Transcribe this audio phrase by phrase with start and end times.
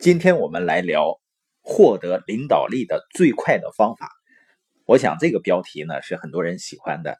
[0.00, 1.20] 今天我们来聊
[1.60, 4.08] 获得领导力的最快的方法。
[4.86, 7.18] 我想这个标题呢是很多人喜欢的。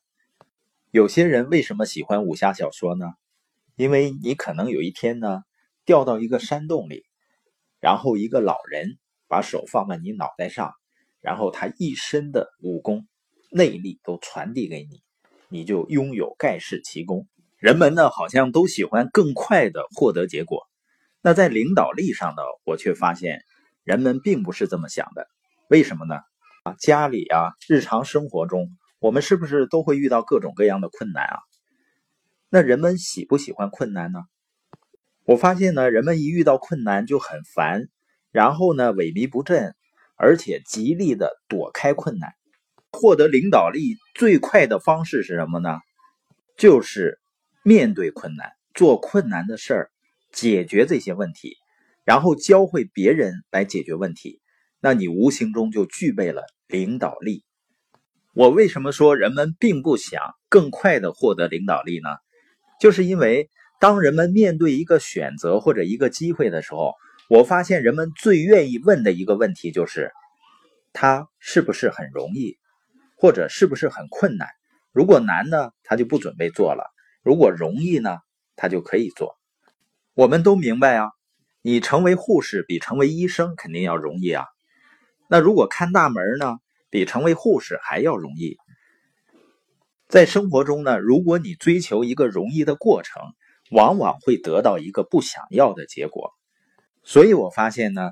[0.91, 3.05] 有些人为什么喜欢武侠小说呢？
[3.77, 5.43] 因为你可能有一天呢
[5.85, 7.05] 掉到一个山洞里，
[7.81, 8.97] 然后一个老人
[9.29, 10.73] 把手放在你脑袋上，
[11.21, 13.07] 然后他一身的武功
[13.51, 15.03] 内力都传递给你，
[15.51, 17.29] 你就拥有盖世奇功。
[17.59, 20.70] 人们呢好像都喜欢更快的获得结果。
[21.23, 23.43] 那在领导力上呢，我却发现
[23.85, 25.27] 人们并不是这么想的。
[25.69, 26.17] 为什么呢？
[26.63, 31.39] 啊，家里啊，日常生活中，我们是不是都会遇到各种各样的困难啊？
[32.49, 34.25] 那人们喜不喜欢困难呢？
[35.25, 37.89] 我发现呢，人们一遇到困难就很烦，
[38.33, 39.75] 然后呢，萎靡不振，
[40.17, 42.33] 而且极力的躲开困难。
[42.93, 45.79] 获得领导力最快的方式是什么呢？
[46.57, 47.21] 就是
[47.63, 49.91] 面对困难，做困难的事儿。
[50.33, 51.57] 解决这些问题，
[52.05, 54.41] 然后教会别人来解决问题，
[54.81, 57.45] 那你无形中就具备了领导力。
[58.33, 62.09] 我为什么说人们并不想更快的获得领导力呢？
[62.81, 66.95] 就是因为当人们面对一个选择或者一个机会的时候，
[67.29, 70.13] 我发现人们最愿意问的一个问题就是：
[70.93, 72.57] 它是不是很容易，
[73.17, 74.49] 或者是不是很困难？
[74.93, 76.85] 如果难呢，他就不准备做了；
[77.23, 78.19] 如果容易呢，
[78.55, 79.40] 他就可以做。
[80.21, 81.13] 我们都明白啊，
[81.63, 84.45] 你成为护士比成为医生肯定要容易啊。
[85.31, 86.59] 那如果看大门呢，
[86.91, 88.59] 比成为护士还要容易。
[90.09, 93.23] 在生活中呢，如果你追求一个容易的过程，
[93.71, 96.35] 往往会得到一个不想要的结果。
[97.03, 98.11] 所以我发现呢，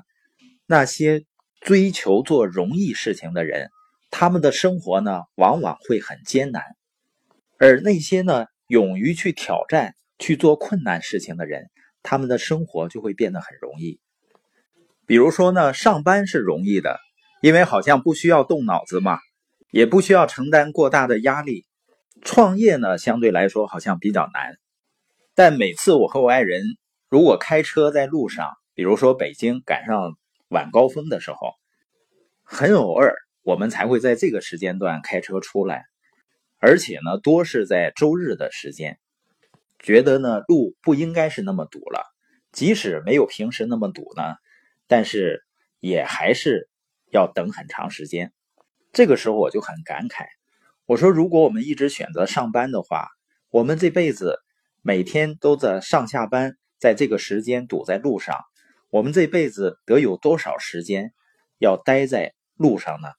[0.65, 1.25] 那些
[1.61, 3.69] 追求做容易事情的人，
[4.09, 6.63] 他们的生活呢，往往会很艰难；
[7.59, 11.69] 而那些呢，勇于去挑战、去做困难事情的人，
[12.03, 13.99] 他们的生活就会变得很容易。
[15.05, 16.99] 比如说呢，上班是容易的，
[17.41, 19.17] 因为好像不需要动脑子嘛，
[19.71, 21.65] 也不需要承担过大的压力。
[22.21, 24.57] 创业呢，相对来说好像比较难。
[25.33, 26.61] 但每次我和我爱人
[27.09, 30.17] 如果开车在路上，比如说北京赶上
[30.49, 31.53] 晚高峰的时候，
[32.43, 35.85] 很偶尔我们才会在这个时间段开车出来，
[36.59, 38.99] 而且呢，多是在周日的时间。
[39.79, 42.05] 觉得呢，路不应该是那么堵了。
[42.51, 44.35] 即使没有平时那么堵呢，
[44.87, 45.43] 但是
[45.79, 46.69] 也还是
[47.11, 48.33] 要等很长时间。
[48.91, 50.25] 这个时候我就很感慨，
[50.85, 53.07] 我说，如果我们一直选择上班的话，
[53.51, 54.39] 我们这辈子
[54.81, 58.35] 每天都在上下班，在这个时间堵在路上，
[58.89, 61.13] 我们这辈子得有多少时间
[61.59, 63.09] 要待在路上呢？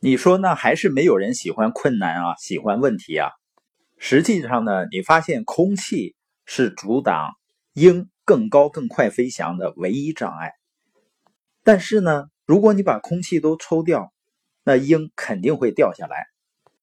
[0.00, 3.30] 你说，那还是没有人喜欢困难啊，喜欢问题啊。
[4.06, 7.30] 实际上呢，你发现空气是阻挡
[7.72, 10.52] 鹰更高更快飞翔的唯一障碍。
[11.62, 14.12] 但是呢，如果你把空气都抽掉，
[14.62, 16.26] 那鹰肯定会掉下来。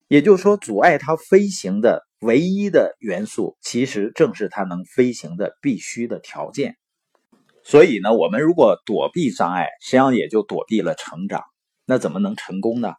[0.07, 6.75] 也就是说，阻碍它飞行的唯一的元素，其实正是它能飞行的必须的条件。
[7.63, 11.43] 所以呢，我们如果躲避障碍，实际上也就躲避了成长。
[11.85, 12.95] 那怎么能成功呢？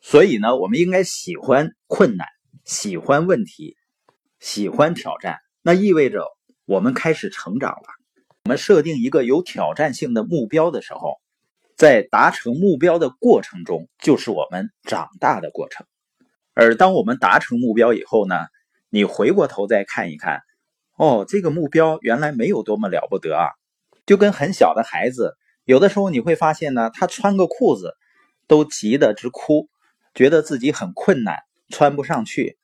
[0.00, 2.28] 所以呢，我们应该喜欢困难。
[2.66, 3.76] 喜欢问题，
[4.40, 6.26] 喜欢挑战，那意味着
[6.64, 7.86] 我们开始成长了。
[8.42, 11.20] 我们设定一个有挑战性的目标的时候，
[11.76, 15.86] 在达成目标的过程中，就是我们长大的过程。
[16.54, 18.34] 而当我们达成目标以后呢，
[18.90, 20.40] 你回过头再看一看，
[20.98, 23.50] 哦，这个目标原来没有多么了不得啊！
[24.06, 27.94] 就跟很小的孩子，有的时候你会发现呢，他穿个裤子
[28.48, 29.68] 都急得直哭，
[30.14, 31.38] 觉得自己很困难。
[31.68, 32.58] 穿不上去，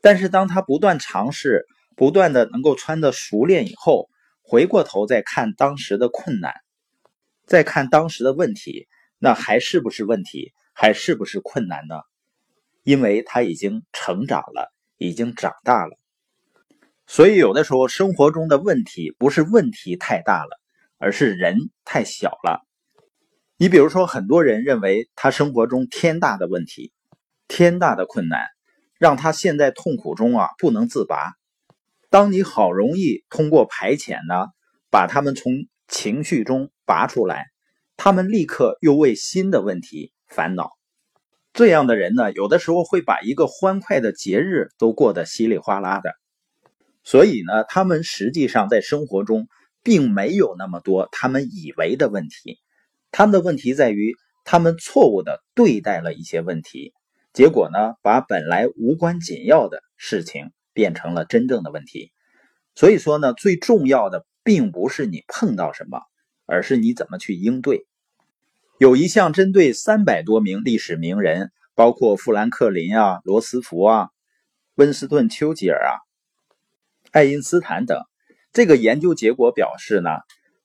[0.00, 4.08] 但是当他不断尝试，不断的能够穿的熟练以后，
[4.42, 6.54] 回过头再看当时的困难，
[7.46, 11.96] 再看当时的问题，那还是不是问题，还是不是困难呢？
[12.82, 15.98] 因为他已经成长了，已经长大了。
[17.06, 20.60] 所以有的时候生活中的问题不是问题太大了，
[20.98, 22.66] 而是人太小了。
[23.56, 26.92] 你比如说，很多人认为他生活中天大的问题。
[27.48, 28.46] 天大的困难，
[28.98, 31.32] 让他陷在痛苦中啊，不能自拔。
[32.10, 34.48] 当你好容易通过排遣呢，
[34.90, 35.52] 把他们从
[35.88, 37.46] 情绪中拔出来，
[37.96, 40.70] 他们立刻又为新的问题烦恼。
[41.52, 46.12] 这样的人呢，有的时候会把一个欢快的节日都过得稀里哗啦的。
[47.02, 49.48] 所以呢，他们实际上在生活中
[49.82, 52.58] 并没有那么多他们以为的问题。
[53.10, 56.92] 他们的问题在于，他们错误的对待了一些问题。
[57.32, 62.12] 结果呢，把本来无关紧要的事情变成了真正的问题。
[62.74, 66.00] 所以说呢，最重要的并不是你碰到什么，
[66.46, 67.86] 而是你怎么去应对。
[68.78, 74.10] 有一项针对三百多名历史名人，包括富兰克林啊、罗斯福啊、
[74.74, 75.94] 温斯顿·丘吉尔啊、
[77.12, 78.00] 爱因斯坦等，
[78.52, 80.10] 这个研究结果表示呢，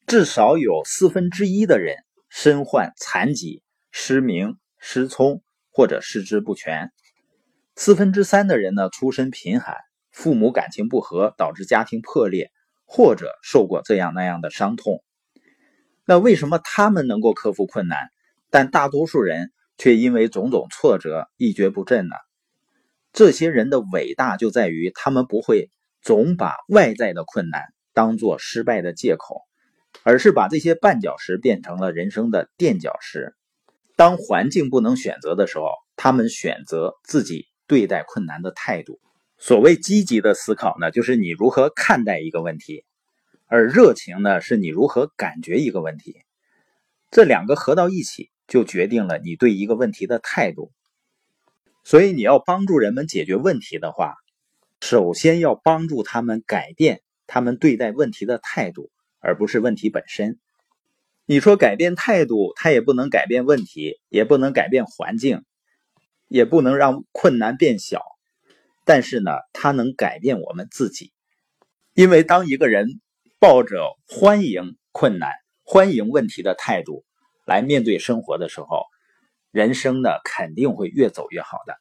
[0.07, 1.97] 至少有四分之一的人
[2.29, 3.61] 身患残疾、
[3.91, 5.42] 失明、失聪
[5.73, 6.89] 或者四肢不全；
[7.75, 9.75] 四分之三的人呢，出身贫寒，
[10.11, 12.51] 父母感情不和，导致家庭破裂，
[12.85, 15.03] 或者受过这样那样的伤痛。
[16.05, 18.09] 那为什么他们能够克服困难，
[18.51, 22.15] 但大多数人却因为种种挫折一蹶不振呢？
[23.11, 25.71] 这些人的伟大就在于他们不会
[26.01, 29.41] 总把外在的困难当做失败的借口，
[30.03, 33.35] 而是把这些绊脚石变成了人生的垫脚石。
[33.95, 38.99] 当环境不能选择的时候，他们选择自己对待困难的态度。
[39.37, 42.85] 所谓积极的思考呢，就是你如何看待一个问题。
[43.45, 46.15] 而热情呢，是你如何感觉一个问题，
[47.11, 50.71] 这两个合到一起，就决定了你对一个问题的态度。
[51.83, 54.15] 所以，你要帮助人们解决问题的话，
[54.81, 60.39] 首先要帮助他们改变他们对待问题的态度，而不是问题本身。
[61.25, 65.43] 你说改变态度，他也不能改变问题，也不能改变环境，
[66.27, 68.01] 也不能让困难变小。
[68.85, 71.11] 但是呢，他能改变我们自己，
[71.93, 72.99] 因为当一个人。
[73.39, 75.33] 抱着欢迎困难、
[75.65, 77.03] 欢迎问题的态度
[77.45, 78.85] 来面对生活的时候，
[79.51, 81.75] 人生呢肯定会越走越好的。